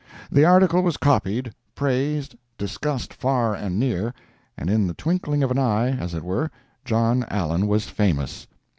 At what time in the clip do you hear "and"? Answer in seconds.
3.53-3.79, 4.57-4.67